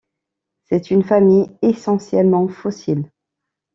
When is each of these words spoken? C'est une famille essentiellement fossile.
C'est 0.63 0.89
une 0.89 1.03
famille 1.03 1.51
essentiellement 1.61 2.47
fossile. 2.47 3.05